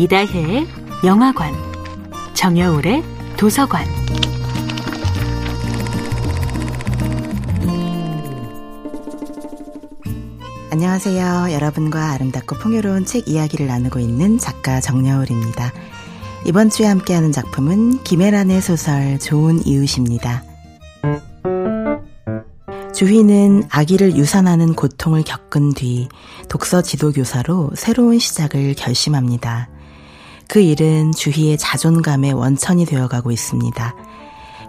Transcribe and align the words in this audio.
이다혜의 0.00 0.66
영화관, 1.04 1.52
정여울의 2.32 3.04
도서관. 3.36 3.84
안녕하세요. 10.70 11.52
여러분과 11.52 12.12
아름답고 12.12 12.56
풍요로운 12.56 13.04
책 13.04 13.28
이야기를 13.28 13.66
나누고 13.66 13.98
있는 13.98 14.38
작가 14.38 14.80
정여울입니다. 14.80 15.70
이번 16.46 16.70
주에 16.70 16.86
함께하는 16.86 17.30
작품은 17.30 18.02
김혜란의 18.02 18.62
소설 18.62 19.18
좋은 19.18 19.60
이웃입니다. 19.66 20.42
주희는 22.94 23.64
아기를 23.68 24.16
유산하는 24.16 24.72
고통을 24.72 25.24
겪은 25.24 25.74
뒤 25.74 26.08
독서 26.48 26.80
지도교사로 26.80 27.72
새로운 27.74 28.18
시작을 28.18 28.72
결심합니다. 28.72 29.68
그 30.50 30.58
일은 30.58 31.12
주희의 31.12 31.58
자존감의 31.58 32.32
원천이 32.32 32.84
되어가고 32.84 33.30
있습니다. 33.30 33.94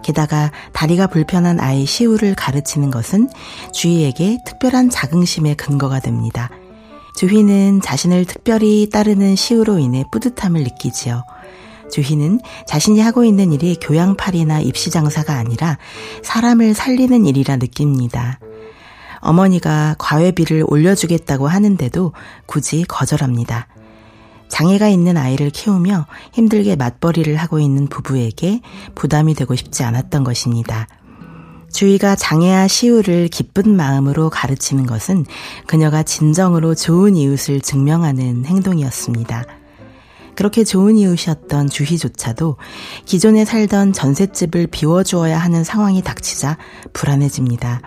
게다가 0.04 0.52
다리가 0.72 1.08
불편한 1.08 1.58
아이 1.58 1.86
시우를 1.86 2.36
가르치는 2.36 2.92
것은 2.92 3.28
주희에게 3.72 4.38
특별한 4.46 4.90
자긍심의 4.90 5.56
근거가 5.56 5.98
됩니다. 5.98 6.50
주희는 7.16 7.80
자신을 7.80 8.26
특별히 8.26 8.88
따르는 8.90 9.34
시우로 9.34 9.80
인해 9.80 10.04
뿌듯함을 10.12 10.62
느끼지요. 10.62 11.24
주희는 11.90 12.38
자신이 12.64 13.00
하고 13.00 13.24
있는 13.24 13.52
일이 13.52 13.76
교양팔이나 13.80 14.60
입시장사가 14.60 15.34
아니라 15.34 15.78
사람을 16.22 16.74
살리는 16.74 17.26
일이라 17.26 17.56
느낍니다. 17.56 18.38
어머니가 19.18 19.96
과외비를 19.98 20.64
올려주겠다고 20.68 21.48
하는데도 21.48 22.12
굳이 22.46 22.84
거절합니다. 22.84 23.66
장애가 24.52 24.88
있는 24.88 25.16
아이를 25.16 25.48
키우며 25.48 26.06
힘들게 26.34 26.76
맞벌이를 26.76 27.36
하고 27.36 27.58
있는 27.58 27.86
부부에게 27.86 28.60
부담이 28.94 29.32
되고 29.34 29.56
싶지 29.56 29.82
않았던 29.82 30.24
것입니다. 30.24 30.86
주희가 31.72 32.16
장애아 32.16 32.68
시우를 32.68 33.28
기쁜 33.28 33.74
마음으로 33.74 34.28
가르치는 34.28 34.84
것은 34.84 35.24
그녀가 35.66 36.02
진정으로 36.02 36.74
좋은 36.74 37.16
이웃을 37.16 37.62
증명하는 37.62 38.44
행동이었습니다. 38.44 39.46
그렇게 40.34 40.64
좋은 40.64 40.98
이웃이었던 40.98 41.70
주희조차도 41.70 42.58
기존에 43.06 43.46
살던 43.46 43.94
전셋집을 43.94 44.66
비워주어야 44.66 45.38
하는 45.38 45.64
상황이 45.64 46.02
닥치자 46.02 46.58
불안해집니다. 46.92 47.80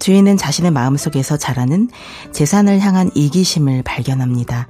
주희는 0.00 0.36
자신의 0.36 0.72
마음속에서 0.72 1.36
자라는 1.36 1.90
재산을 2.32 2.80
향한 2.80 3.08
이기심을 3.14 3.84
발견합니다. 3.84 4.66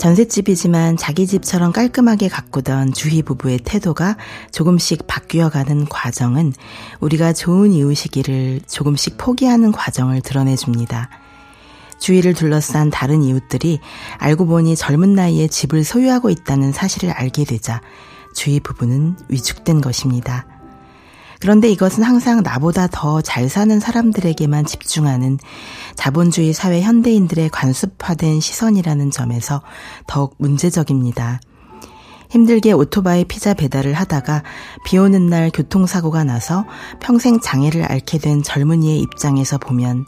전셋집이지만 0.00 0.96
자기 0.96 1.26
집처럼 1.26 1.72
깔끔하게 1.72 2.28
가꾸던 2.28 2.94
주희 2.94 3.22
부부의 3.22 3.58
태도가 3.58 4.16
조금씩 4.50 5.06
바뀌어가는 5.06 5.84
과정은 5.90 6.54
우리가 7.00 7.34
좋은 7.34 7.72
이웃이기를 7.72 8.62
조금씩 8.66 9.18
포기하는 9.18 9.72
과정을 9.72 10.22
드러내줍니다. 10.22 11.10
주위를 11.98 12.32
둘러싼 12.32 12.88
다른 12.88 13.22
이웃들이 13.22 13.78
알고 14.16 14.46
보니 14.46 14.74
젊은 14.74 15.12
나이에 15.12 15.48
집을 15.48 15.84
소유하고 15.84 16.30
있다는 16.30 16.72
사실을 16.72 17.10
알게 17.10 17.44
되자 17.44 17.82
주위 18.34 18.58
부부는 18.58 19.16
위축된 19.28 19.82
것입니다. 19.82 20.46
그런데 21.40 21.70
이것은 21.70 22.02
항상 22.02 22.42
나보다 22.42 22.86
더 22.86 23.20
잘 23.22 23.48
사는 23.48 23.80
사람들에게만 23.80 24.66
집중하는 24.66 25.38
자본주의 25.94 26.52
사회 26.52 26.82
현대인들의 26.82 27.48
관습화된 27.50 28.40
시선이라는 28.40 29.10
점에서 29.10 29.62
더욱 30.06 30.34
문제적입니다. 30.38 31.40
힘들게 32.30 32.72
오토바이 32.72 33.24
피자 33.24 33.54
배달을 33.54 33.92
하다가 33.94 34.44
비 34.84 34.98
오는 34.98 35.26
날 35.26 35.50
교통사고가 35.52 36.22
나서 36.24 36.64
평생 37.00 37.40
장애를 37.40 37.90
앓게 37.90 38.18
된 38.18 38.42
젊은이의 38.42 39.00
입장에서 39.00 39.58
보면 39.58 40.06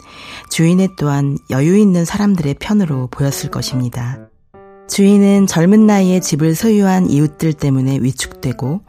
주인의 0.50 0.90
또한 0.96 1.36
여유 1.50 1.76
있는 1.76 2.04
사람들의 2.04 2.54
편으로 2.60 3.08
보였을 3.08 3.50
것입니다. 3.50 4.31
주인은 4.92 5.46
젊은 5.46 5.86
나이에 5.86 6.20
집을 6.20 6.54
소유한 6.54 7.08
이웃들 7.08 7.54
때문에 7.54 8.00
위축되고 8.02 8.82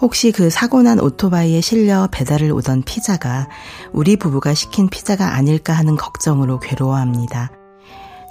혹시 0.00 0.32
그 0.32 0.50
사고난 0.50 0.98
오토바이에 0.98 1.60
실려 1.60 2.08
배달을 2.10 2.50
오던 2.50 2.82
피자가 2.82 3.48
우리 3.92 4.16
부부가 4.16 4.52
시킨 4.52 4.88
피자가 4.88 5.36
아닐까 5.36 5.72
하는 5.72 5.94
걱정으로 5.94 6.58
괴로워합니다. 6.58 7.52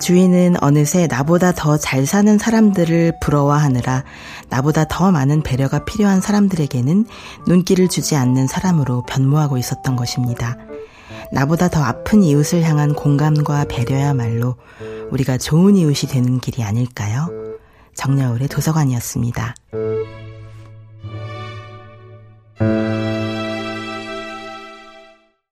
주인은 0.01 0.61
어느새 0.61 1.07
나보다 1.07 1.53
더 1.53 1.77
잘 1.77 2.05
사는 2.05 2.37
사람들을 2.37 3.19
부러워하느라 3.21 4.03
나보다 4.49 4.83
더 4.83 5.13
많은 5.13 5.43
배려가 5.43 5.85
필요한 5.85 6.19
사람들에게는 6.19 7.05
눈길을 7.47 7.87
주지 7.87 8.17
않는 8.17 8.47
사람으로 8.47 9.03
변모하고 9.03 9.57
있었던 9.57 9.95
것입니다. 9.95 10.57
나보다 11.31 11.69
더 11.69 11.81
아픈 11.81 12.21
이웃을 12.21 12.63
향한 12.63 12.93
공감과 12.93 13.63
배려야말로 13.69 14.57
우리가 15.13 15.37
좋은 15.37 15.75
이웃이 15.75 16.09
되는 16.11 16.39
길이 16.39 16.63
아닐까요? 16.63 17.27
정여울의 17.93 18.47
도서관이었습니다. 18.47 19.53